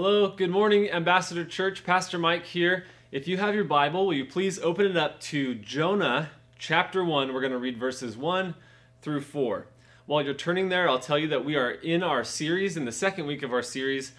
[0.00, 1.82] Hello, good morning, Ambassador Church.
[1.82, 2.84] Pastor Mike here.
[3.10, 7.34] If you have your Bible, will you please open it up to Jonah chapter 1?
[7.34, 8.54] We're going to read verses 1
[9.02, 9.66] through 4.
[10.06, 12.92] While you're turning there, I'll tell you that we are in our series, in the
[12.92, 14.12] second week of our series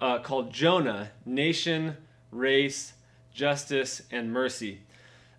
[0.00, 1.96] uh, called Jonah Nation,
[2.32, 2.94] Race,
[3.32, 4.80] Justice, and Mercy.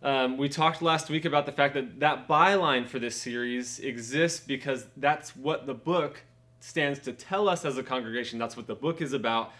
[0.02, 4.40] Um, we talked last week about the fact that that byline for this series exists
[4.40, 6.24] because that's what the book
[6.62, 8.40] stands to tell us as a congregation.
[8.40, 9.52] That's what the book is about.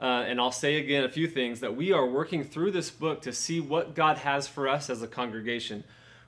[0.00, 3.22] Uh, and I'll say again a few things that we are working through this book
[3.22, 5.82] to see what God has for us as a congregation.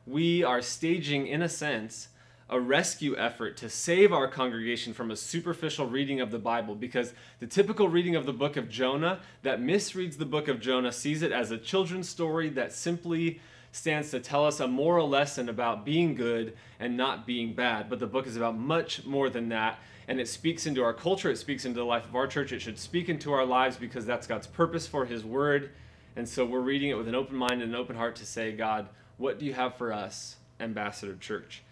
[0.06, 2.08] We are staging, in a sense,
[2.48, 7.14] a rescue effort to save our congregation from a superficial reading of the Bible because
[7.38, 11.22] the typical reading of the book of Jonah that misreads the book of Jonah sees
[11.22, 15.84] it as a children's story that simply stands to tell us a moral lesson about
[15.84, 17.88] being good and not being bad.
[17.88, 19.78] But the book is about much more than that
[20.10, 22.50] and it speaks into our culture, it speaks into the life of our church.
[22.50, 25.70] It should speak into our lives because that's God's purpose for His Word.
[26.16, 28.50] And so we're reading it with an open mind and an open heart to say,
[28.50, 28.88] God,
[29.18, 31.62] what do you have for us, Ambassador Church?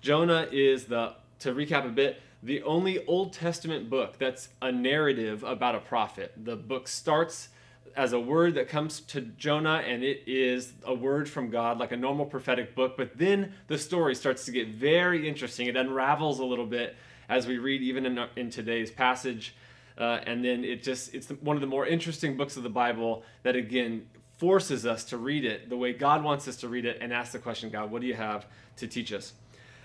[0.00, 5.44] Jonah is the, to recap a bit, the only Old Testament book that's a narrative
[5.44, 6.32] about a prophet.
[6.34, 7.50] The book starts
[7.94, 11.92] as a word that comes to Jonah, and it is a word from God, like
[11.92, 12.96] a normal prophetic book.
[12.96, 15.66] But then the story starts to get very interesting.
[15.66, 16.96] It unravels a little bit
[17.28, 19.54] as we read even in, in today's passage.
[19.98, 23.22] Uh, and then it just it's one of the more interesting books of the bible
[23.42, 24.06] that again
[24.38, 27.32] forces us to read it the way god wants us to read it and ask
[27.32, 29.34] the question god what do you have to teach us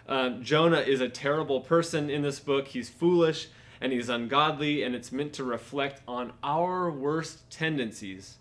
[0.07, 3.49] um, jonah is a terrible person in this book he's foolish
[3.81, 8.37] and he's ungodly and it's meant to reflect on our worst tendencies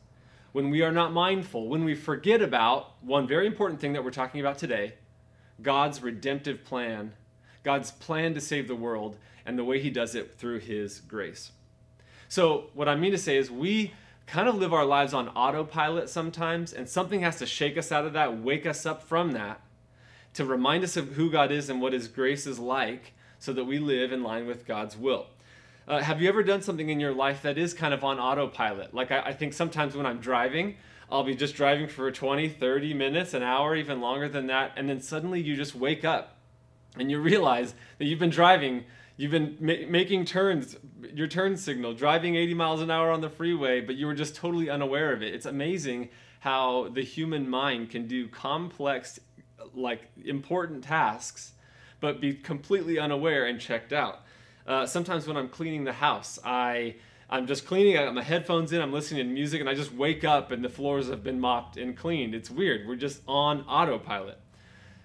[0.52, 4.10] when we are not mindful when we forget about one very important thing that we're
[4.12, 4.94] talking about today
[5.60, 7.12] god's redemptive plan
[7.66, 11.50] God's plan to save the world and the way he does it through his grace.
[12.28, 13.92] So, what I mean to say is, we
[14.28, 18.06] kind of live our lives on autopilot sometimes, and something has to shake us out
[18.06, 19.60] of that, wake us up from that,
[20.34, 23.64] to remind us of who God is and what his grace is like, so that
[23.64, 25.26] we live in line with God's will.
[25.88, 28.94] Uh, have you ever done something in your life that is kind of on autopilot?
[28.94, 30.76] Like, I, I think sometimes when I'm driving,
[31.10, 34.88] I'll be just driving for 20, 30 minutes, an hour, even longer than that, and
[34.88, 36.35] then suddenly you just wake up
[36.98, 38.84] and you realize that you've been driving
[39.16, 40.76] you've been ma- making turns
[41.14, 44.34] your turn signal driving 80 miles an hour on the freeway but you were just
[44.36, 45.34] totally unaware of it.
[45.34, 46.08] It's amazing
[46.40, 49.18] how the human mind can do complex
[49.74, 51.52] like important tasks
[52.00, 54.20] but be completely unaware and checked out.
[54.66, 56.94] Uh, sometimes when i'm cleaning the house i
[57.30, 59.92] i'm just cleaning i got my headphones in i'm listening to music and i just
[59.92, 62.34] wake up and the floors have been mopped and cleaned.
[62.34, 62.86] It's weird.
[62.86, 64.40] We're just on autopilot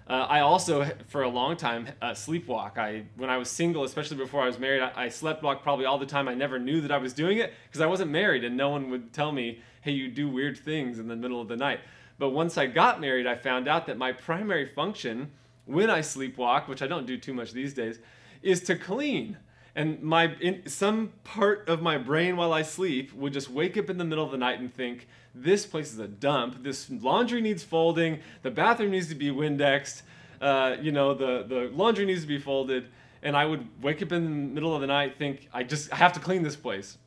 [0.08, 2.76] uh, I also, for a long time, uh, sleepwalk.
[2.76, 5.98] I, when I was single, especially before I was married, I, I sleptwalk probably all
[5.98, 6.28] the time.
[6.28, 8.90] I never knew that I was doing it because I wasn't married, and no one
[8.90, 11.80] would tell me, "Hey, you do weird things in the middle of the night."
[12.18, 15.30] But once I got married, I found out that my primary function
[15.66, 18.00] when I sleepwalk, which I don't do too much these days,
[18.42, 19.38] is to clean
[19.74, 23.88] and my in, some part of my brain while I sleep would just wake up
[23.88, 26.62] in the middle of the night and think, "This place is a dump.
[26.62, 28.20] This laundry needs folding.
[28.42, 30.02] The bathroom needs to be Windexed.
[30.40, 32.88] Uh, you know, the the laundry needs to be folded."
[33.24, 35.96] And I would wake up in the middle of the night, think, "I just I
[35.96, 36.98] have to clean this place."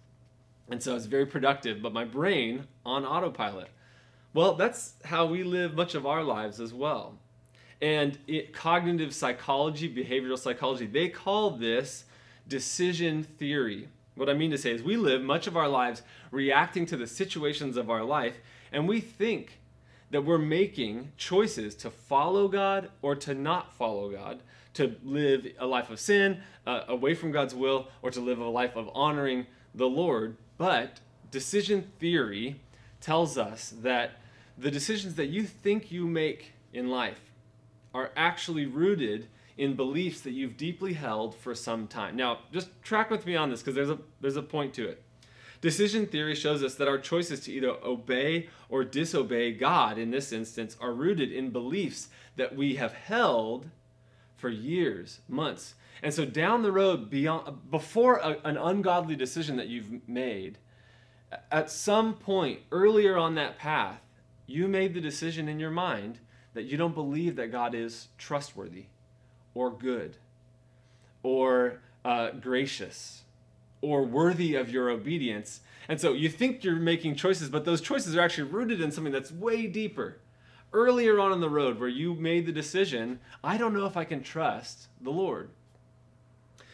[0.70, 3.70] And so it's very productive, but my brain on autopilot.
[4.34, 7.20] Well, that's how we live much of our lives as well.
[7.82, 12.06] And it, cognitive psychology, behavioral psychology, they call this
[12.48, 13.90] decision theory.
[14.16, 16.02] What I mean to say is, we live much of our lives
[16.32, 18.36] reacting to the situations of our life,
[18.72, 19.60] and we think
[20.12, 24.42] that we're making choices to follow God or to not follow God,
[24.76, 28.46] to live a life of sin, uh, away from God's will, or to live a
[28.46, 30.38] life of honoring the Lord.
[30.58, 31.00] But
[31.32, 32.62] decision theory
[33.02, 34.20] tells us that
[34.58, 37.20] the decisions that you think you make in life
[37.94, 42.16] are actually rooted in beliefs that you've deeply held for some time.
[42.16, 45.02] Now, just track with me on this because there's a there's a point to it.
[45.62, 50.32] Decision theory shows us that our choices to either obey or disobey God in this
[50.32, 53.70] instance are rooted in beliefs that we have held
[54.36, 55.76] for years, months.
[56.04, 60.58] And so down the road beyond before a, an ungodly decision that you've made,
[61.52, 64.02] at some point earlier on that path,
[64.46, 66.20] you made the decision in your mind
[66.54, 68.86] that you don't believe that God is trustworthy
[69.56, 70.18] or good
[71.24, 73.24] or uh, gracious
[73.82, 75.62] or worthy of your obedience.
[75.90, 79.14] And so you think you're making choices, but those choices are actually rooted in something
[79.14, 80.20] that's way deeper.
[80.74, 84.04] Earlier on in the road, where you made the decision, I don't know if I
[84.04, 85.50] can trust the Lord.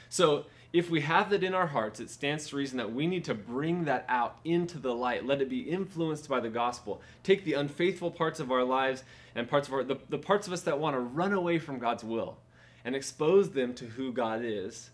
[0.09, 3.25] So if we have that in our hearts, it stands to reason that we need
[3.25, 5.25] to bring that out into the light.
[5.25, 7.01] Let it be influenced by the gospel.
[7.23, 9.03] Take the unfaithful parts of our lives
[9.35, 11.77] and parts of our the, the parts of us that want to run away from
[11.77, 12.37] God's will
[12.83, 14.89] and expose them to who God is.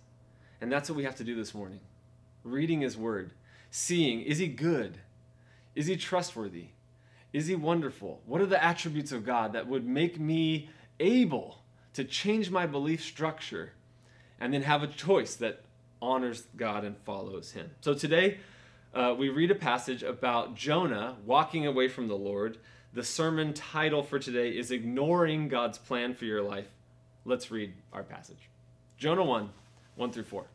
[0.61, 1.79] And that's what we have to do this morning.
[2.43, 3.31] Reading his word,
[3.69, 4.99] seeing is he good?
[5.75, 6.67] Is he trustworthy?
[7.33, 8.21] Is he wonderful?
[8.25, 10.69] What are the attributes of God that would make me
[10.99, 11.59] able
[11.93, 13.73] to change my belief structure
[14.39, 15.61] and then have a choice that
[16.01, 17.71] honors God and follows him.
[17.81, 18.37] So today,
[18.93, 22.59] uh, we read a passage about Jonah walking away from the Lord.
[22.93, 26.67] The sermon title for today is Ignoring God's Plan for Your Life.
[27.27, 28.49] Let's read our passage.
[28.97, 29.49] Jonah 1
[29.97, 30.45] 1 through 4.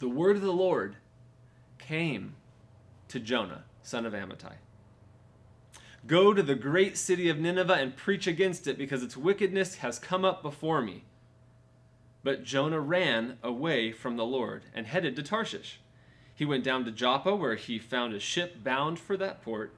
[0.00, 0.96] The word of the Lord
[1.78, 2.34] came
[3.06, 4.54] to Jonah, son of Amittai.
[6.04, 10.00] Go to the great city of Nineveh and preach against it, because its wickedness has
[10.00, 11.04] come up before me.
[12.24, 15.78] But Jonah ran away from the Lord and headed to Tarshish.
[16.34, 19.76] He went down to Joppa, where he found a ship bound for that port.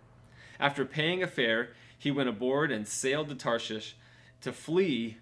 [0.58, 3.96] After paying a fare, he went aboard and sailed to Tarshish
[4.40, 5.18] to flee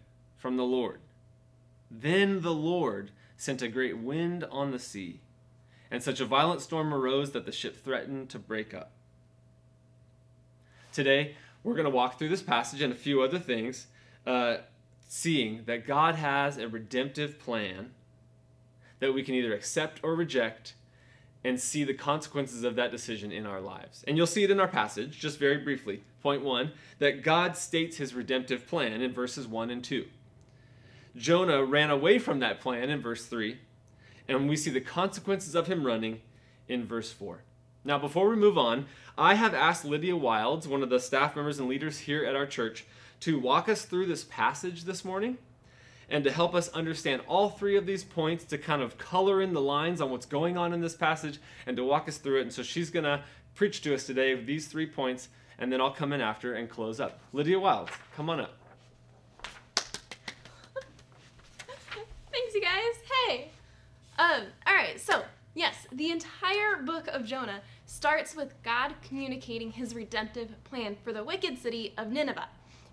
[0.47, 1.01] from the Lord.
[1.91, 5.19] Then the Lord sent a great wind on the sea,
[5.91, 8.93] and such a violent storm arose that the ship threatened to break up.
[10.93, 11.35] Today,
[11.65, 13.89] we're going to walk through this passage and a few other things.
[14.25, 14.59] Uh,
[15.09, 17.91] seeing that God has a redemptive plan
[19.01, 20.75] that we can either accept or reject
[21.43, 24.05] and see the consequences of that decision in our lives.
[24.07, 26.05] And you'll see it in our passage, just very briefly.
[26.23, 26.71] Point one
[27.01, 30.07] that God states his redemptive plan in verses 1 and 2.
[31.17, 33.59] Jonah ran away from that plan in verse 3,
[34.29, 36.21] and we see the consequences of him running
[36.69, 37.43] in verse 4.
[37.85, 38.87] Now, before we move on,
[39.17, 42.47] I have asked Lydia Wilds, one of the staff members and leaders here at our
[42.47, 42.85] church,
[43.21, 45.39] to walk us through this passage this morning
[46.09, 49.53] and to help us understand all three of these points to kind of color in
[49.55, 52.43] the lines on what's going on in this passage and to walk us through it.
[52.43, 53.23] And so she's going to
[53.55, 55.29] preach to us today these three points,
[55.59, 57.21] and then I'll come in after and close up.
[57.33, 58.53] Lydia Wilds, come on up.
[62.33, 62.95] Thanks, you guys.
[63.29, 63.51] Hey.
[64.27, 65.23] Um, all right, so,
[65.55, 71.23] yes, the entire book of Jonah starts with God communicating his redemptive plan for the
[71.23, 72.49] wicked city of Nineveh.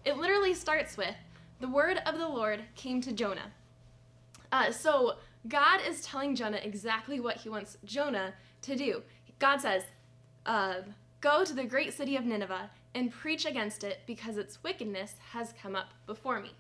[0.06, 1.16] It literally starts with
[1.60, 3.52] the word of the Lord came to Jonah.
[4.52, 5.16] Uh, so
[5.48, 9.02] God is telling Jonah exactly what he wants Jonah to do.
[9.40, 9.84] God says,
[10.46, 10.82] uh,
[11.22, 15.54] Go to the great city of Nineveh and preach against it because its wickedness has
[15.60, 16.52] come up before me.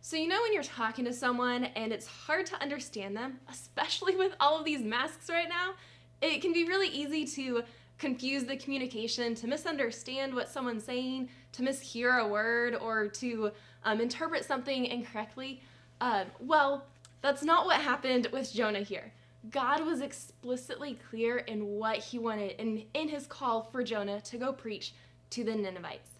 [0.00, 4.16] So, you know, when you're talking to someone and it's hard to understand them, especially
[4.16, 5.74] with all of these masks right now,
[6.22, 7.62] it can be really easy to
[7.98, 13.50] confuse the communication, to misunderstand what someone's saying, to mishear a word, or to
[13.84, 15.60] um, interpret something incorrectly.
[16.00, 16.86] Uh, well,
[17.20, 19.12] that's not what happened with Jonah here.
[19.50, 24.38] God was explicitly clear in what he wanted in, in his call for Jonah to
[24.38, 24.94] go preach
[25.30, 26.10] to the Ninevites.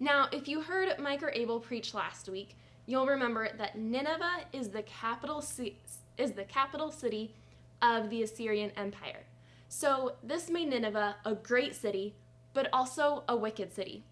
[0.00, 2.56] Now, if you heard Mike or Abel preach last week,
[2.88, 5.44] you'll remember that Nineveh is the capital
[6.16, 7.34] is the capital city
[7.82, 9.26] of the Assyrian Empire.
[9.68, 12.14] So this made Nineveh a great city,
[12.54, 14.04] but also a wicked city.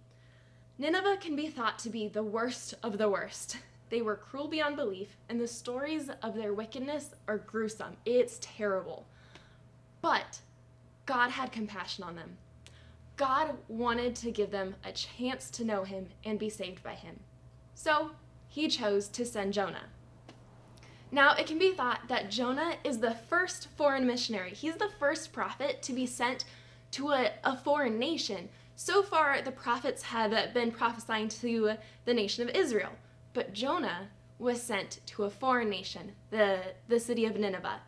[0.79, 3.57] Nineveh can be thought to be the worst of the worst.
[3.89, 7.97] They were cruel beyond belief, and the stories of their wickedness are gruesome.
[8.05, 9.07] It's terrible.
[10.03, 10.41] But
[11.07, 12.37] God had compassion on them.
[13.17, 17.19] God wanted to give them a chance to know Him and be saved by Him.
[17.75, 18.11] So
[18.49, 19.87] He chose to send Jonah.
[21.13, 24.51] Now, it can be thought that Jonah is the first foreign missionary.
[24.51, 26.45] He's the first prophet to be sent
[26.93, 28.49] to a, a foreign nation.
[28.75, 31.75] So far, the prophets have been prophesying to
[32.05, 32.93] the nation of Israel,
[33.33, 37.81] but Jonah was sent to a foreign nation, the, the city of Nineveh.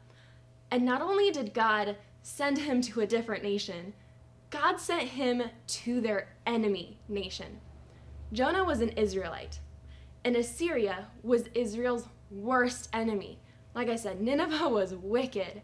[0.70, 3.92] And not only did God send him to a different nation,
[4.50, 7.60] God sent him to their enemy nation.
[8.32, 9.60] Jonah was an Israelite,
[10.24, 13.38] and Assyria was Israel's worst enemy.
[13.74, 15.62] Like I said, Nineveh was wicked,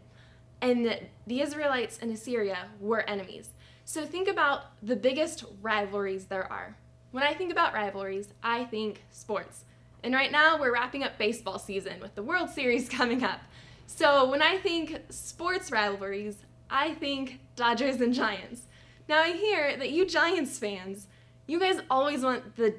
[0.61, 0.85] and
[1.27, 3.49] the, Israelites and Assyria were enemies.
[3.83, 6.77] So think about the biggest rivalries there are.
[7.11, 9.63] When I think about rivalries, I think sports.
[10.03, 13.41] And right now, we're wrapping up baseball season with the World Series coming up.
[13.87, 16.37] So when I think sports rivalries,
[16.69, 18.63] I think Dodgers and Giants.
[19.07, 21.07] Now I hear that you Giants fans,
[21.47, 22.75] you guys always want the.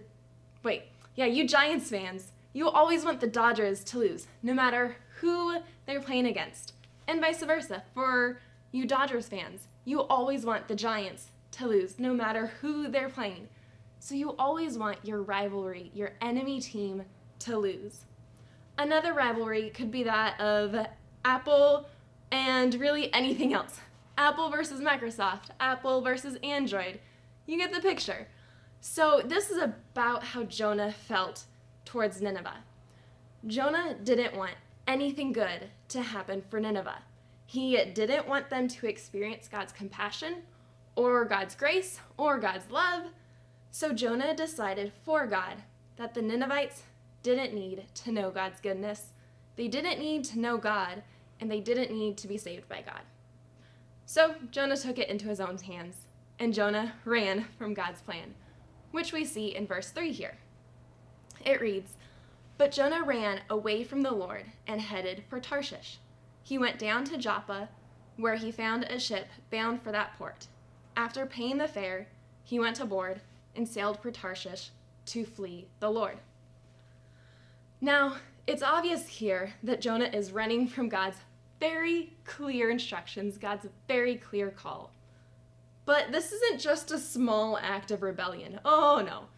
[0.63, 0.83] Wait,
[1.17, 6.01] yeah, you Giants fans, you always want the Dodgers to lose, no matter who they're
[6.01, 6.75] playing against.
[7.09, 12.13] And vice versa, for you Dodgers fans, you always want the Giants to lose, no
[12.13, 13.49] matter who they're playing.
[13.99, 17.05] So you always want your rivalry, your enemy team,
[17.41, 18.05] to lose.
[18.79, 20.87] Another rivalry could be that of
[21.25, 21.89] Apple
[22.31, 23.81] and really anything else.
[24.19, 27.01] Apple versus Microsoft, Apple versus Android.
[27.47, 28.29] You get the picture.
[28.89, 31.47] So, this is about how Jonah felt
[31.85, 32.59] towards Nineveh.
[33.45, 34.55] Jonah didn't want
[34.87, 37.03] anything good to happen for Nineveh.
[37.47, 40.37] He didn't want them to experience God's compassion
[40.95, 43.07] or God's grace or God's love.
[43.73, 45.65] So Jonah decided for God
[45.97, 46.85] that the Ninevites
[47.25, 49.13] didn't need to know God's goodness,
[49.57, 51.03] they didn't need to know God,
[51.41, 53.03] and they didn't need to be saved by God.
[54.07, 56.07] So Jonah took it into his own hands,
[56.39, 58.35] and Jonah ran from God's plan,
[58.91, 60.37] which we see in verse 3 here.
[61.45, 61.97] It reads,
[62.59, 65.99] But Jonah ran away from the Lord and headed for Tarshish.
[66.43, 67.69] He went down to Joppa,
[68.17, 70.47] where he found a ship bound for that port.
[70.97, 72.09] After paying the fare,
[72.43, 73.21] he went aboard
[73.55, 74.71] and sailed for Tarshish
[75.07, 76.19] to flee the Lord.
[77.81, 78.17] Now,
[78.47, 81.19] it's obvious here that Jonah is running from God's
[81.61, 84.91] very clear instructions, God's very clear call.
[85.87, 88.61] But this isn't just a small act of rebellion.
[88.65, 89.29] Oh no.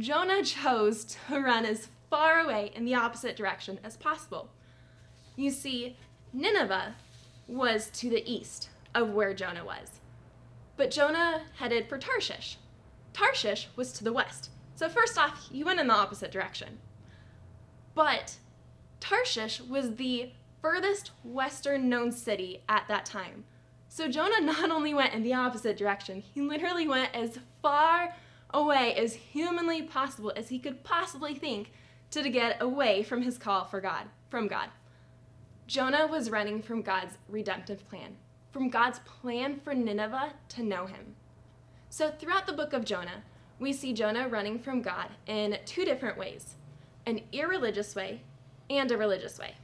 [0.00, 4.48] Jonah chose to run as far away in the opposite direction as possible.
[5.36, 5.96] You see,
[6.32, 6.94] Nineveh
[7.48, 10.00] was to the east of where Jonah was.
[10.76, 12.56] But Jonah headed for Tarshish.
[13.12, 14.50] Tarshish was to the west.
[14.76, 16.78] So, first off, he went in the opposite direction.
[17.94, 18.36] But
[19.00, 20.32] Tarshish was the
[20.62, 23.44] furthest western known city at that time.
[23.90, 28.14] So Jonah not only went in the opposite direction, he literally went as far
[28.54, 31.72] away as humanly possible as he could possibly think
[32.12, 34.68] to get away from his call for God, from God.
[35.66, 38.16] Jonah was running from God's redemptive plan,
[38.50, 41.14] from God's plan for Nineveh to know him.
[41.88, 43.22] So throughout the book of Jonah,
[43.58, 46.54] we see Jonah running from God in two different ways
[47.06, 48.20] an irreligious way
[48.68, 49.54] and a religious way.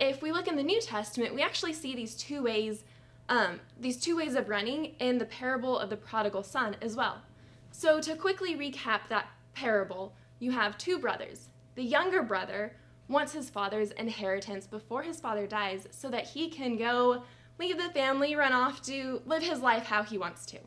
[0.00, 2.84] If we look in the New Testament, we actually see these two ways,
[3.28, 7.22] um, these two ways of running in the parable of the prodigal son as well.
[7.70, 11.48] So to quickly recap that parable, you have two brothers.
[11.74, 12.76] The younger brother
[13.08, 17.22] wants his father's inheritance before his father dies so that he can go
[17.58, 20.58] leave the family, run off to live his life how he wants to.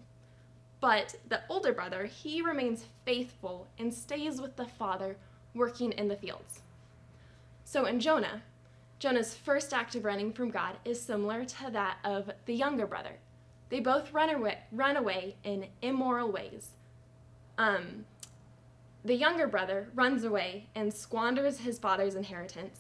[0.79, 5.17] But the older brother, he remains faithful and stays with the father
[5.53, 6.61] working in the fields.
[7.63, 8.43] So in Jonah,
[8.99, 13.17] Jonah's first act of running from God is similar to that of the younger brother.
[13.69, 16.69] They both run away, run away in immoral ways.
[17.57, 18.05] Um,
[19.03, 22.79] the younger brother runs away and squanders his father's inheritance,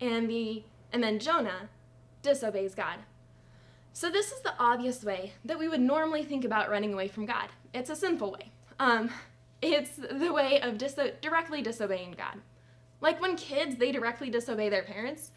[0.00, 1.68] and the and then Jonah
[2.22, 2.98] disobeys God.
[3.92, 7.26] So this is the obvious way that we would normally think about running away from
[7.26, 7.48] God.
[7.72, 8.50] It's a sinful way.
[8.78, 9.10] Um,
[9.62, 12.40] it's the way of diso- directly disobeying God.
[13.00, 15.30] Like when kids, they directly disobey their parents.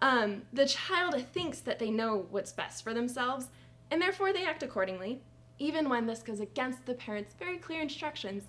[0.00, 3.48] Um, the child thinks that they know what's best for themselves,
[3.90, 5.20] and therefore they act accordingly,
[5.58, 8.44] even when this goes against the parents' very clear instructions.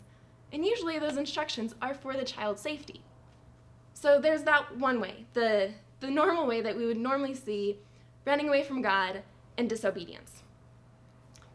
[0.51, 3.01] And usually those instructions are for the child's safety.
[3.93, 7.79] So there's that one way, the, the normal way that we would normally see
[8.25, 9.23] running away from God
[9.57, 10.43] and disobedience.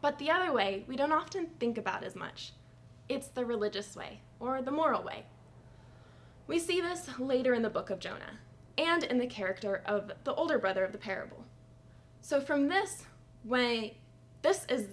[0.00, 2.52] But the other way, we don't often think about as much.
[3.08, 5.24] It's the religious way, or the moral way.
[6.46, 8.38] We see this later in the book of Jonah,
[8.78, 11.44] and in the character of the older brother of the parable.
[12.20, 13.04] So from this,
[13.42, 13.90] when
[14.42, 14.86] this is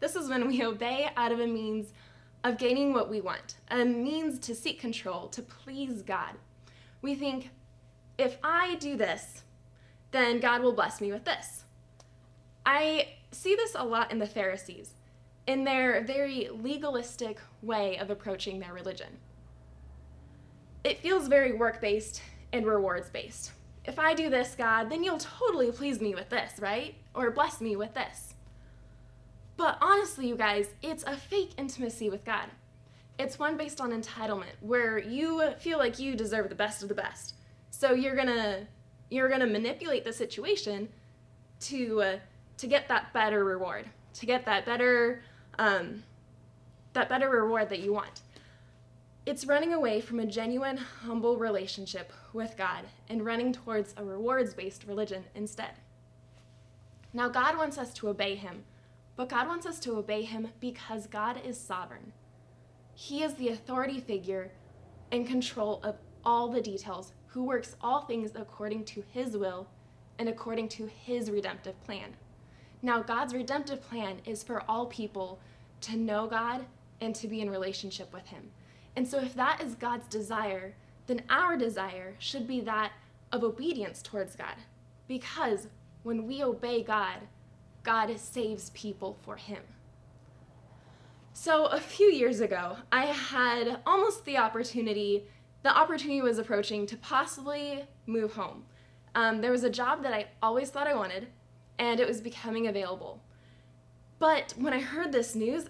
[0.00, 1.92] this is when we obey out of a means
[2.44, 6.34] of gaining what we want, a means to seek control, to please God.
[7.00, 7.50] We think,
[8.18, 9.42] if I do this,
[10.10, 11.64] then God will bless me with this.
[12.66, 14.90] I see this a lot in the Pharisees,
[15.46, 19.18] in their very legalistic way of approaching their religion.
[20.84, 22.20] It feels very work based
[22.54, 23.50] and rewards based.
[23.84, 26.94] If I do this, God, then you'll totally please me with this, right?
[27.14, 28.34] Or bless me with this.
[29.56, 32.46] But honestly, you guys, it's a fake intimacy with God.
[33.18, 36.94] It's one based on entitlement, where you feel like you deserve the best of the
[36.94, 37.34] best.
[37.70, 38.66] So you're gonna
[39.10, 40.88] you're gonna manipulate the situation
[41.60, 42.18] to uh,
[42.58, 45.22] to get that better reward, to get that better
[45.58, 46.02] um,
[46.92, 48.22] that better reward that you want.
[49.26, 54.52] It's running away from a genuine, humble relationship with God and running towards a rewards
[54.52, 55.70] based religion instead.
[57.14, 58.64] Now, God wants us to obey Him,
[59.16, 62.12] but God wants us to obey Him because God is sovereign.
[62.92, 64.50] He is the authority figure
[65.10, 69.66] and control of all the details, who works all things according to His will
[70.18, 72.14] and according to His redemptive plan.
[72.82, 75.40] Now, God's redemptive plan is for all people
[75.80, 76.66] to know God
[77.00, 78.50] and to be in relationship with Him.
[78.96, 80.74] And so, if that is God's desire,
[81.06, 82.92] then our desire should be that
[83.32, 84.56] of obedience towards God.
[85.06, 85.68] because
[86.02, 87.18] when we obey God,
[87.82, 89.62] God saves people for Him.
[91.32, 95.24] So, a few years ago, I had almost the opportunity,
[95.62, 98.64] the opportunity was approaching to possibly move home.
[99.14, 101.28] Um, there was a job that I always thought I wanted,
[101.78, 103.20] and it was becoming available.
[104.18, 105.68] But when I heard this news,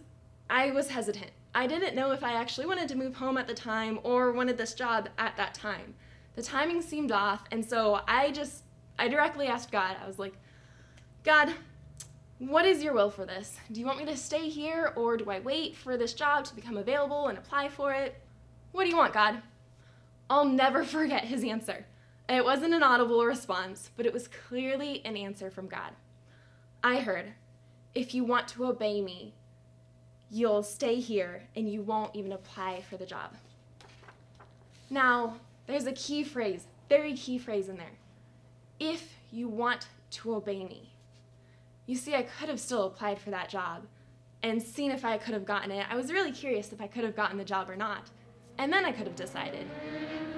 [0.50, 1.30] I was hesitant.
[1.54, 4.58] I didn't know if I actually wanted to move home at the time or wanted
[4.58, 5.94] this job at that time.
[6.34, 8.64] The timing seemed off, and so I just,
[8.98, 10.34] I directly asked God, I was like,
[11.22, 11.54] God,
[12.38, 13.58] what is your will for this?
[13.70, 16.56] Do you want me to stay here or do I wait for this job to
[16.56, 18.20] become available and apply for it?
[18.72, 19.40] What do you want, God?
[20.28, 21.86] I'll never forget his answer.
[22.28, 25.92] It wasn't an audible response, but it was clearly an answer from God.
[26.82, 27.32] I heard,
[27.94, 29.34] If you want to obey me,
[30.30, 33.34] you'll stay here and you won't even apply for the job.
[34.90, 37.98] Now, there's a key phrase, very key phrase in there.
[38.78, 40.92] If you want to obey me.
[41.86, 43.82] You see, I could have still applied for that job
[44.42, 45.86] and seen if I could have gotten it.
[45.90, 48.10] I was really curious if I could have gotten the job or not.
[48.58, 49.66] And then I could have decided.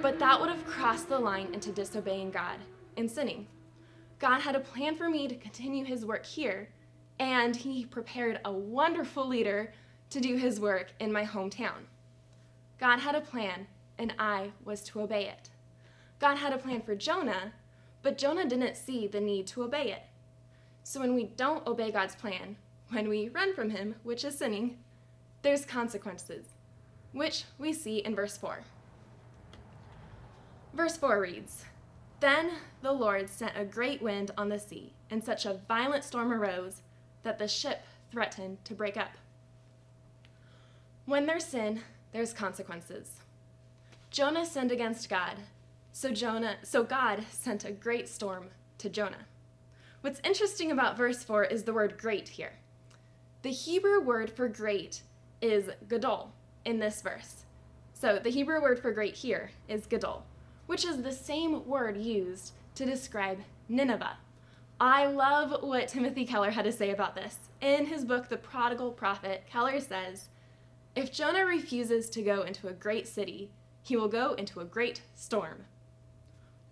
[0.01, 2.57] But that would have crossed the line into disobeying God
[2.95, 3.47] and sinning.
[4.19, 6.69] God had a plan for me to continue his work here,
[7.19, 9.73] and he prepared a wonderful leader
[10.09, 11.87] to do his work in my hometown.
[12.79, 15.49] God had a plan, and I was to obey it.
[16.19, 17.53] God had a plan for Jonah,
[18.01, 20.03] but Jonah didn't see the need to obey it.
[20.83, 22.55] So when we don't obey God's plan,
[22.89, 24.77] when we run from Him, which is sinning,
[25.41, 26.45] there's consequences,
[27.11, 28.63] which we see in verse 4.
[30.73, 31.65] Verse 4 reads
[32.19, 36.31] Then the Lord sent a great wind on the sea, and such a violent storm
[36.31, 36.83] arose
[37.27, 39.11] that the ship threatened to break up.
[41.05, 41.81] When there's sin,
[42.13, 43.19] there's consequences.
[44.11, 45.35] Jonah sinned against God,
[45.91, 48.45] so Jonah so God sent a great storm
[48.77, 49.25] to Jonah.
[49.99, 52.53] What's interesting about verse 4 is the word great here.
[53.41, 55.01] The Hebrew word for great
[55.41, 56.31] is gadol
[56.63, 57.43] in this verse.
[57.91, 60.23] So the Hebrew word for great here is gadol,
[60.67, 64.15] which is the same word used to describe Nineveh.
[64.79, 67.37] I love what Timothy Keller had to say about this.
[67.61, 70.29] In his book, The Prodigal Prophet, Keller says,
[70.95, 75.01] If Jonah refuses to go into a great city, he will go into a great
[75.15, 75.65] storm.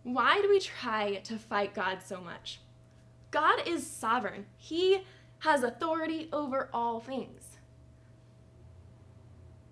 [0.03, 2.59] Why do we try to fight God so much?
[3.31, 5.03] God is sovereign, He
[5.39, 7.57] has authority over all things.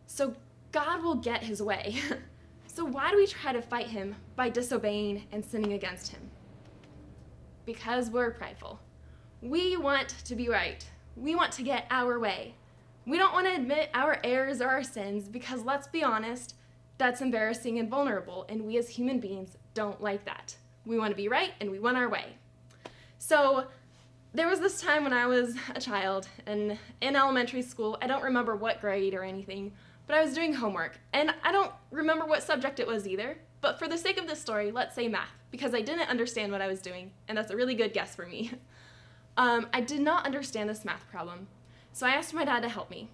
[0.08, 0.36] So
[0.72, 1.98] God will get His way.
[2.68, 6.32] so why do we try to fight Him by disobeying and sinning against Him?
[7.66, 8.80] Because we're prideful.
[9.42, 10.86] We want to be right.
[11.16, 12.56] We want to get our way.
[13.06, 16.56] We don't want to admit our errors or our sins because, let's be honest,
[16.98, 20.56] that's embarrassing and vulnerable, and we as human beings don't like that.
[20.86, 22.38] We want to be right and we want our way.
[23.18, 23.66] So
[24.34, 28.24] there was this time when I was a child and in elementary school, I don't
[28.24, 29.74] remember what grade or anything,
[30.08, 31.00] but I was doing homework.
[31.14, 33.38] And I don't remember what subject it was either.
[33.64, 36.62] But for the sake of this story, let's say math, because I didn't understand what
[36.62, 38.52] I was doing, and that's a really good guess for me.
[39.36, 41.48] Um, I did not understand this math problem,
[41.92, 43.10] so I asked my dad to help me.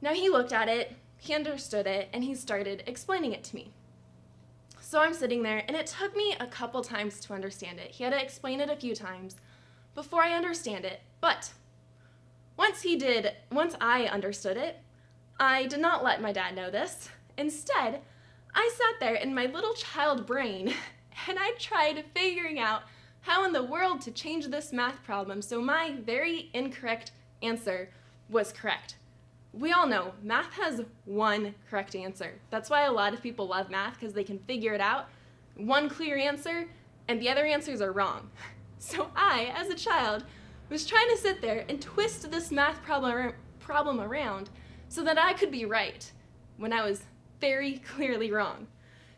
[0.00, 3.70] Now he looked at it, he understood it, and he started explaining it to me.
[4.80, 7.90] So I'm sitting there, and it took me a couple times to understand it.
[7.90, 9.36] He had to explain it a few times
[9.94, 11.02] before I understand it.
[11.20, 11.52] But
[12.56, 14.78] once he did, once I understood it,
[15.38, 17.10] I did not let my dad know this.
[17.36, 18.00] Instead,
[18.54, 20.68] I sat there in my little child brain
[21.28, 22.82] and I tried figuring out
[23.22, 27.12] how in the world to change this math problem so my very incorrect
[27.42, 27.90] answer
[28.28, 28.96] was correct.
[29.52, 32.34] We all know math has one correct answer.
[32.50, 35.08] That's why a lot of people love math because they can figure it out.
[35.56, 36.68] One clear answer,
[37.06, 38.30] and the other answers are wrong.
[38.76, 40.24] So I, as a child,
[40.68, 44.50] was trying to sit there and twist this math problem, problem around
[44.90, 46.12] so that I could be right
[46.58, 47.04] when I was
[47.44, 48.66] very clearly wrong.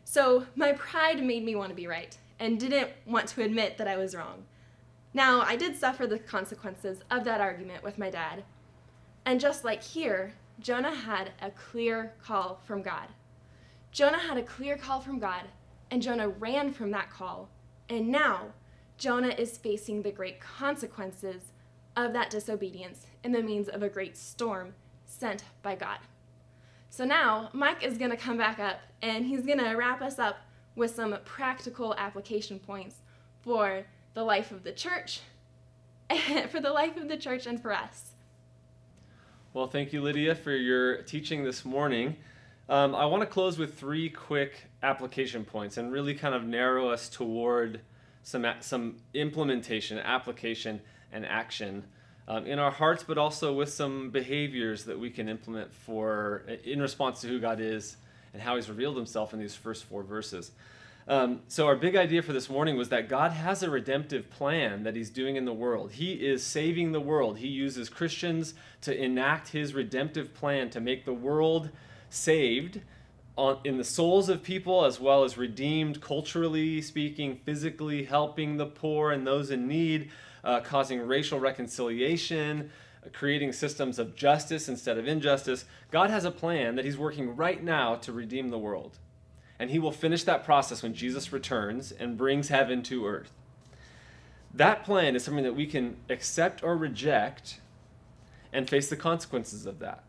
[0.03, 3.87] So my pride made me want to be right and didn't want to admit that
[3.87, 4.43] I was wrong.
[5.13, 8.43] Now, I did suffer the consequences of that argument with my dad,
[9.25, 13.07] and just like here, Jonah had a clear call from God.
[13.93, 15.45] Jonah had a clear call from God,
[15.89, 17.47] and Jonah ran from that call.
[17.87, 18.47] And now,
[18.97, 21.53] Jonah is facing the great consequences
[21.95, 24.73] of that disobedience in the means of a great storm
[25.05, 25.99] sent by God.
[26.89, 30.19] So now, Mike is going to come back up and he's going to wrap us
[30.19, 30.37] up
[30.75, 32.97] with some practical application points
[33.41, 35.21] for the life of the church,
[36.49, 38.11] for the life of the church and for us.
[39.53, 42.15] Well, thank you, Lydia, for your teaching this morning.
[42.69, 46.89] Um, I want to close with three quick application points and really kind of narrow
[46.89, 47.81] us toward
[48.23, 51.85] some, some implementation, application, and action
[52.27, 56.81] um, in our hearts, but also with some behaviors that we can implement for in
[56.81, 57.97] response to who God is
[58.33, 60.51] and how He's revealed Himself in these first four verses.
[61.07, 64.83] Um, so, our big idea for this morning was that God has a redemptive plan
[64.83, 65.93] that He's doing in the world.
[65.93, 67.37] He is saving the world.
[67.37, 71.69] He uses Christians to enact His redemptive plan to make the world
[72.09, 72.81] saved
[73.63, 79.11] in the souls of people as well as redeemed culturally speaking, physically, helping the poor
[79.11, 80.09] and those in need,
[80.43, 82.69] uh, causing racial reconciliation,
[83.05, 85.65] uh, creating systems of justice instead of injustice.
[85.91, 88.97] God has a plan that He's working right now to redeem the world.
[89.59, 93.31] And He will finish that process when Jesus returns and brings heaven to earth.
[94.53, 97.59] That plan is something that we can accept or reject
[98.51, 100.03] and face the consequences of that.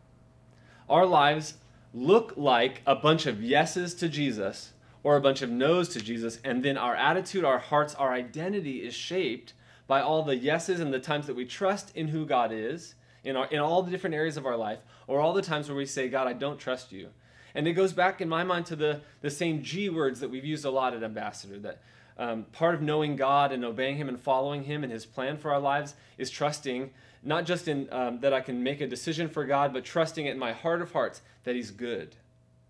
[0.89, 1.55] Our lives
[1.93, 6.39] look like a bunch of yeses to Jesus or a bunch of no's to Jesus,
[6.43, 9.53] and then our attitude, our hearts, our identity is shaped
[9.89, 13.35] by all the yeses and the times that we trust in who God is in,
[13.35, 15.87] our, in all the different areas of our life, or all the times where we
[15.87, 17.09] say, God, I don't trust you.
[17.55, 20.45] And it goes back in my mind to the, the same G words that we've
[20.45, 21.81] used a lot at Ambassador that
[22.19, 25.51] um, part of knowing God and obeying Him and following Him and His plan for
[25.51, 26.91] our lives is trusting,
[27.23, 30.31] not just in um, that I can make a decision for God, but trusting it
[30.31, 32.15] in my heart of hearts that He's good,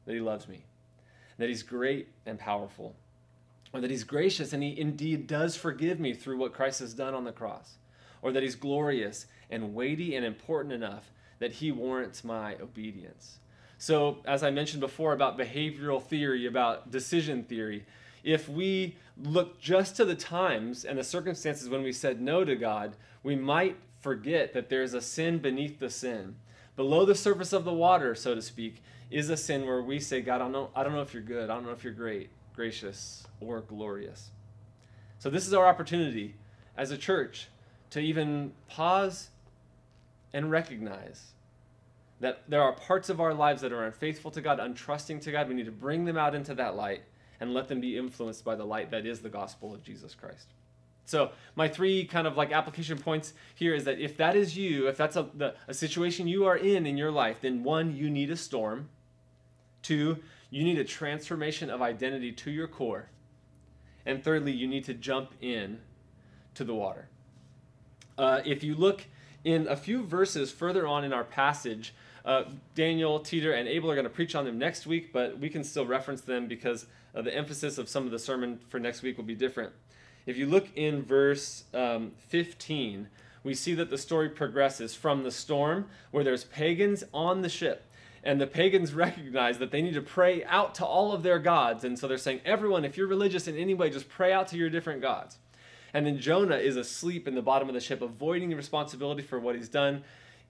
[0.06, 0.64] that He loves me,
[1.38, 2.96] that He's great and powerful,
[3.74, 7.14] or that He's gracious and He indeed does forgive me through what Christ has done
[7.14, 7.76] on the cross,
[8.22, 13.40] or that He's glorious and weighty and important enough that He warrants my obedience.
[13.78, 17.86] So, as I mentioned before about behavioral theory, about decision theory,
[18.24, 22.56] if we look just to the times and the circumstances when we said no to
[22.56, 26.36] God, we might forget that there's a sin beneath the sin.
[26.76, 30.22] Below the surface of the water, so to speak, is a sin where we say,
[30.22, 31.50] God, I don't know, I don't know if you're good.
[31.50, 32.30] I don't know if you're great,
[32.60, 34.32] gracious, or glorious.
[35.18, 36.36] So, this is our opportunity
[36.76, 37.48] as a church
[37.92, 39.30] to even pause
[40.34, 41.32] and recognize
[42.20, 45.48] that there are parts of our lives that are unfaithful to God, untrusting to God.
[45.48, 47.04] We need to bring them out into that light
[47.40, 50.48] and let them be influenced by the light that is the gospel of Jesus Christ.
[51.06, 54.90] So, my three kind of like application points here is that if that is you,
[54.90, 58.10] if that's a, the, a situation you are in in your life, then one, you
[58.10, 58.90] need a storm.
[59.82, 60.18] Two,
[60.50, 63.10] you need a transformation of identity to your core.
[64.06, 65.80] And thirdly, you need to jump in
[66.56, 67.08] to the water.
[68.18, 69.06] Uh, if you look
[69.44, 71.94] in a few verses further on in our passage,
[72.26, 72.44] uh,
[72.76, 75.64] Daniel, Teeter, and Abel are going to preach on them next week, but we can
[75.64, 76.86] still reference them because
[77.16, 79.72] uh, the emphasis of some of the sermon for next week will be different.
[80.26, 83.08] If you look in verse um, 15,
[83.44, 87.86] we see that the story progresses from the storm where there's pagans on the ship.
[88.24, 91.84] And the pagans recognize that they need to pray out to all of their gods.
[91.84, 94.58] And so they're saying, everyone, if you're religious in any way, just pray out to
[94.58, 95.38] your different gods.
[95.94, 99.40] And then Jonah is asleep in the bottom of the ship, avoiding the responsibility for
[99.40, 100.04] what he's done.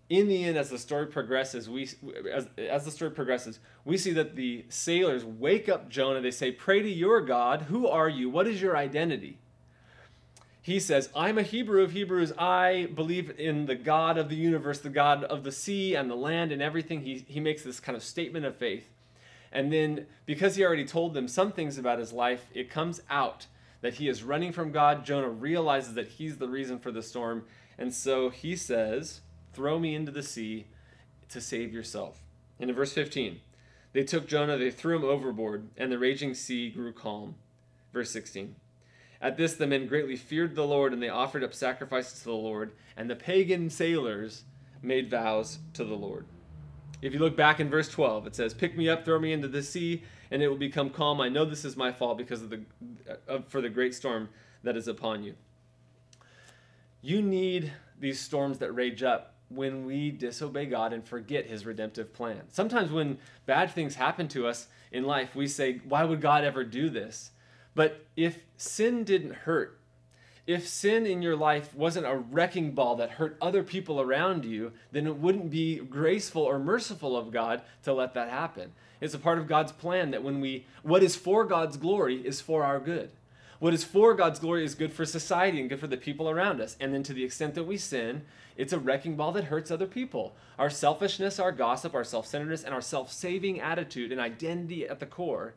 [0.10, 1.84] In the end, as the story progresses, we
[2.34, 6.20] as, as the story progresses, we see that the sailors wake up Jonah.
[6.20, 7.64] They say, "Pray to your God.
[7.64, 8.28] Who are you?
[8.28, 9.38] What is your identity?"
[10.70, 12.32] He says, "I'm a Hebrew of Hebrews.
[12.38, 16.16] I believe in the God of the universe, the God of the sea and the
[16.16, 18.94] land and everything." He he makes this kind of statement of faith,
[19.52, 23.48] and then because he already told them some things about his life, it comes out
[23.82, 25.04] that he is running from God.
[25.04, 27.46] Jonah realizes that he's the reason for the storm.
[27.80, 29.22] And so he says,
[29.54, 30.68] Throw me into the sea
[31.30, 32.22] to save yourself.
[32.60, 33.40] And in verse 15,
[33.94, 37.38] they took Jonah, they threw him overboard, and the raging sea grew calm.
[37.92, 38.54] Verse 16.
[39.22, 42.34] At this, the men greatly feared the Lord, and they offered up sacrifices to the
[42.34, 44.44] Lord, and the pagan sailors
[44.82, 46.26] made vows to the Lord.
[47.02, 49.48] If you look back in verse 12, it says, Pick me up, throw me into
[49.48, 51.22] the sea, and it will become calm.
[51.22, 52.62] I know this is my fault because of the
[53.48, 54.30] for the great storm
[54.64, 55.36] that is upon you.
[57.02, 62.14] You need these storms that rage up when we disobey God and forget his redemptive
[62.14, 62.42] plan.
[62.50, 66.64] Sometimes when bad things happen to us in life, we say, "Why would God ever
[66.64, 67.32] do this?"
[67.80, 69.80] But if sin didn't hurt,
[70.46, 74.74] if sin in your life wasn't a wrecking ball that hurt other people around you,
[74.92, 78.74] then it wouldn't be graceful or merciful of God to let that happen.
[79.00, 82.42] It's a part of God's plan that when we, what is for God's glory is
[82.42, 83.12] for our good.
[83.60, 86.60] What is for God's glory is good for society and good for the people around
[86.60, 86.76] us.
[86.82, 88.24] And then to the extent that we sin,
[88.58, 90.36] it's a wrecking ball that hurts other people.
[90.58, 95.00] Our selfishness, our gossip, our self centeredness, and our self saving attitude and identity at
[95.00, 95.54] the core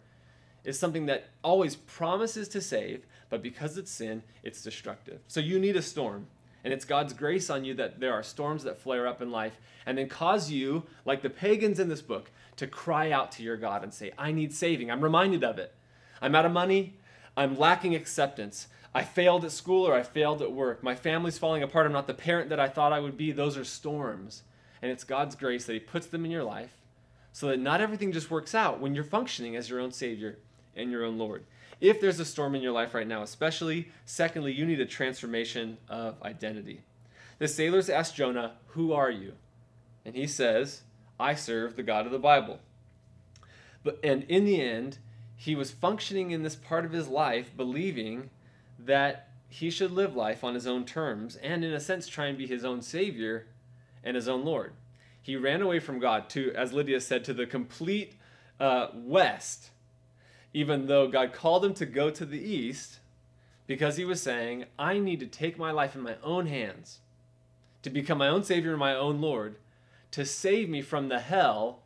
[0.64, 5.20] is something that always promises to save, but because it's sin, it's destructive.
[5.26, 6.26] So you need a storm.
[6.64, 9.58] And it's God's grace on you that there are storms that flare up in life
[9.84, 13.56] and then cause you, like the pagans in this book, to cry out to your
[13.56, 14.90] God and say, I need saving.
[14.90, 15.74] I'm reminded of it.
[16.20, 16.94] I'm out of money.
[17.36, 18.68] I'm lacking acceptance.
[18.94, 20.82] I failed at school or I failed at work.
[20.82, 21.86] My family's falling apart.
[21.86, 23.32] I'm not the parent that I thought I would be.
[23.32, 24.42] Those are storms.
[24.80, 26.76] And it's God's grace that He puts them in your life
[27.32, 30.38] so that not everything just works out when you're functioning as your own Savior
[30.76, 31.44] and your own Lord.
[31.80, 35.78] If there's a storm in your life right now, especially, secondly, you need a transformation
[35.88, 36.82] of identity.
[37.38, 39.32] The sailors ask Jonah, Who are you?
[40.04, 40.82] And he says,
[41.18, 42.60] I serve the God of the Bible.
[43.84, 44.98] But, and in the end,
[45.36, 48.30] he was functioning in this part of his life believing
[48.78, 52.38] that he should live life on his own terms and, in a sense, try and
[52.38, 53.46] be his own Savior
[54.02, 54.72] and his own Lord.
[55.20, 58.14] He ran away from God to, as Lydia said, to the complete
[58.58, 59.70] uh, west,
[60.54, 62.98] even though God called him to go to the east
[63.66, 67.00] because he was saying, I need to take my life in my own hands,
[67.82, 69.56] to become my own Savior and my own Lord,
[70.10, 71.80] to save me from the hell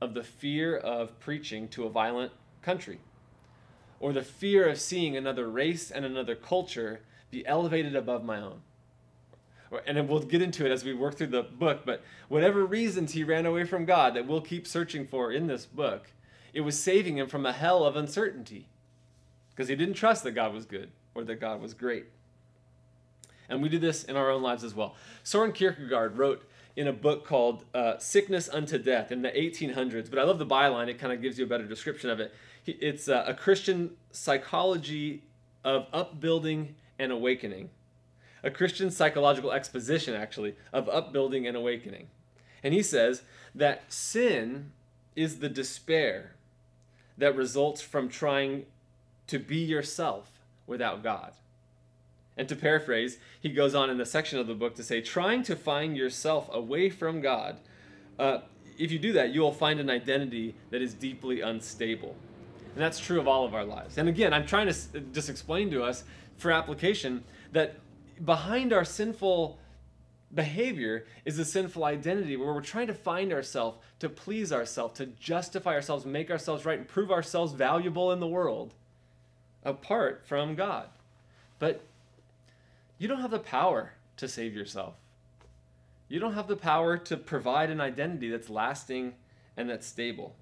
[0.00, 3.00] of the fear of preaching to a violent country,
[3.98, 8.60] or the fear of seeing another race and another culture be elevated above my own.
[9.86, 13.24] And we'll get into it as we work through the book, but whatever reasons he
[13.24, 16.10] ran away from God that we'll keep searching for in this book,
[16.52, 18.66] it was saving him from a hell of uncertainty
[19.50, 22.06] because he didn't trust that God was good or that God was great.
[23.48, 24.94] And we do this in our own lives as well.
[25.22, 30.18] Soren Kierkegaard wrote in a book called uh, Sickness Unto Death in the 1800s, but
[30.18, 32.34] I love the byline, it kind of gives you a better description of it.
[32.64, 35.22] It's uh, a Christian psychology
[35.64, 37.70] of upbuilding and awakening.
[38.42, 42.08] A Christian psychological exposition, actually, of upbuilding and awakening.
[42.62, 43.22] And he says
[43.54, 44.72] that sin
[45.14, 46.32] is the despair
[47.18, 48.66] that results from trying
[49.26, 50.30] to be yourself
[50.66, 51.32] without God.
[52.36, 55.42] And to paraphrase, he goes on in a section of the book to say, trying
[55.44, 57.58] to find yourself away from God,
[58.18, 58.38] uh,
[58.78, 62.16] if you do that, you will find an identity that is deeply unstable.
[62.74, 63.98] And that's true of all of our lives.
[63.98, 66.04] And again, I'm trying to just explain to us
[66.38, 67.22] for application
[67.52, 67.76] that
[68.24, 69.58] behind our sinful
[70.34, 75.06] behavior is a sinful identity where we're trying to find ourselves, to please ourselves, to
[75.06, 78.74] justify ourselves, make ourselves right, and prove ourselves valuable in the world
[79.64, 80.88] apart from God.
[81.58, 81.84] But
[82.98, 84.94] you don't have the power to save yourself.
[86.08, 89.14] You don't have the power to provide an identity that's lasting
[89.56, 90.34] and that's stable.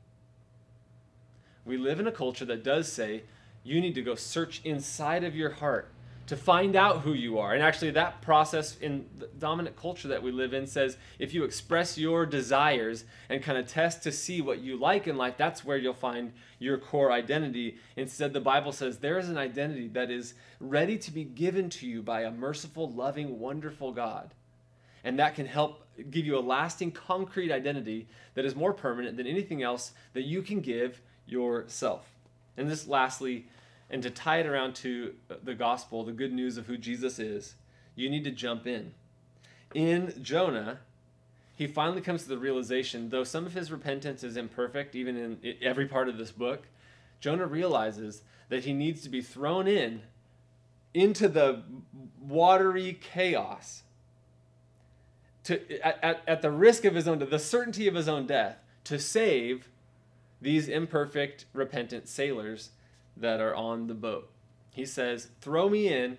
[1.64, 3.22] We live in a culture that does say
[3.62, 5.88] you need to go search inside of your heart
[6.30, 7.54] to find out who you are.
[7.54, 11.42] And actually, that process in the dominant culture that we live in says if you
[11.42, 15.64] express your desires and kind of test to see what you like in life, that's
[15.64, 17.78] where you'll find your core identity.
[17.96, 21.84] Instead, the Bible says there is an identity that is ready to be given to
[21.88, 24.32] you by a merciful, loving, wonderful God.
[25.02, 29.26] And that can help give you a lasting, concrete identity that is more permanent than
[29.26, 32.06] anything else that you can give yourself.
[32.56, 33.46] And this, lastly,
[33.90, 37.18] and to tie it around to uh, the gospel, the good news of who Jesus
[37.18, 37.54] is,
[37.94, 38.94] you need to jump in.
[39.74, 40.78] In Jonah,
[41.56, 45.56] he finally comes to the realization, though some of his repentance is imperfect, even in
[45.60, 46.66] every part of this book,
[47.20, 50.02] Jonah realizes that he needs to be thrown in
[50.94, 51.62] into the
[52.20, 53.82] watery chaos
[55.44, 58.98] to, at, at, the risk of his own, the certainty of his own death, to
[58.98, 59.68] save
[60.40, 62.70] these imperfect, repentant sailors
[63.16, 64.30] that are on the boat.
[64.72, 66.18] He says, Throw me in,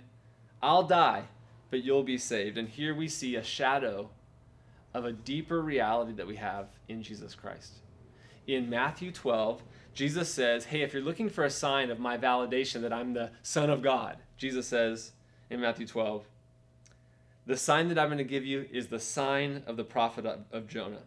[0.61, 1.23] I'll die,
[1.69, 2.57] but you'll be saved.
[2.57, 4.09] And here we see a shadow
[4.93, 7.75] of a deeper reality that we have in Jesus Christ.
[8.47, 9.61] In Matthew 12,
[9.93, 13.31] Jesus says, Hey, if you're looking for a sign of my validation that I'm the
[13.41, 15.11] Son of God, Jesus says
[15.49, 16.25] in Matthew 12,
[17.45, 20.67] the sign that I'm going to give you is the sign of the prophet of,
[20.67, 21.01] Jonah.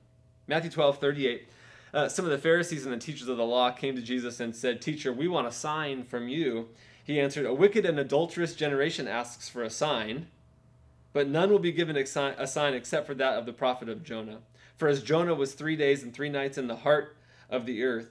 [0.47, 1.49] Matthew 12, 38
[1.95, 4.55] uh, some of the Pharisees and the teachers of the law came to Jesus and
[4.55, 6.69] said, Teacher, we want a sign from you.
[7.05, 10.27] He answered, A wicked and adulterous generation asks for a sign,
[11.13, 13.89] but none will be given a sign, a sign except for that of the prophet
[13.89, 14.39] of Jonah.
[14.77, 17.17] For as Jonah was three days and three nights in the heart
[17.49, 18.11] of the earth,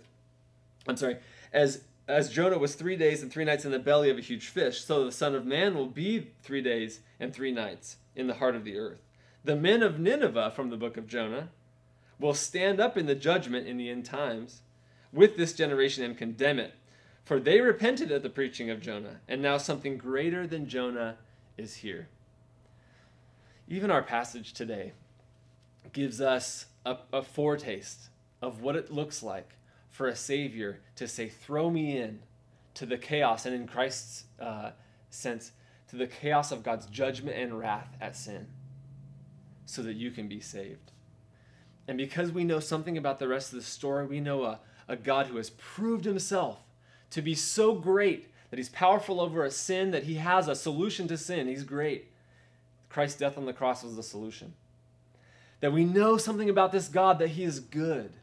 [0.88, 1.18] I'm sorry,
[1.52, 4.48] as as Jonah was three days and three nights in the belly of a huge
[4.48, 8.36] fish, so the Son of Man will be three days and three nights in the
[8.36, 9.02] heart of the earth.
[9.44, 11.50] The men of Nineveh from the book of Jonah
[12.20, 14.62] will stand up in the judgment in the end times
[15.12, 16.74] with this generation and condemn it.
[17.24, 21.18] For they repented at the preaching of Jonah, and now something greater than Jonah
[21.58, 22.10] is here.
[23.68, 24.94] Even our passage today
[25.94, 28.10] gives us a, a foretaste
[28.42, 29.56] of what it looks like
[29.90, 32.20] for a Savior to say, Throw me in
[32.74, 34.72] to the chaos, and in Christ's uh,
[35.10, 35.52] sense,
[35.90, 38.48] to the chaos of God's judgment and wrath at sin,
[39.66, 40.92] so that you can be saved.
[41.88, 44.96] And because we know something about the rest of the story, we know a, a
[44.96, 46.60] God who has proved himself
[47.10, 51.08] to be so great that he's powerful over a sin, that he has a solution
[51.08, 51.48] to sin.
[51.48, 52.12] He's great.
[52.90, 54.54] Christ's death on the cross was the solution.
[55.60, 58.14] That we know something about this God, that he is good.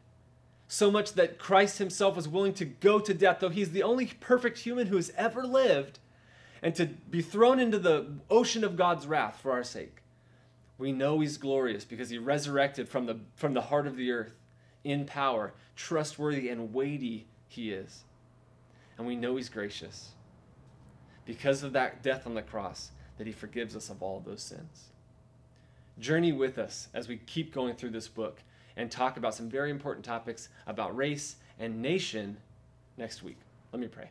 [0.67, 4.05] So much that Christ himself was willing to go to death, though he's the only
[4.05, 5.99] perfect human who has ever lived,
[6.61, 10.00] and to be thrown into the ocean of God's wrath for our sake.
[10.81, 14.33] We know he's glorious because he resurrected from the, from the heart of the earth
[14.83, 18.01] in power, trustworthy and weighty he is.
[18.97, 20.09] And we know he's gracious
[21.23, 22.89] because of that death on the cross,
[23.19, 24.85] that he forgives us of all those sins.
[25.99, 28.41] Journey with us as we keep going through this book
[28.75, 32.37] and talk about some very important topics about race and nation
[32.97, 33.37] next week.
[33.71, 34.09] Let me pray.